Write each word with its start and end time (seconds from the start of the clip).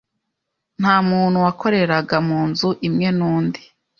nta 0.79 0.95
muntu 1.09 1.37
wakoreraga 1.45 2.15
mu 2.27 2.39
nzu 2.49 2.69
imwe 2.87 3.07
n’undi 3.17 3.61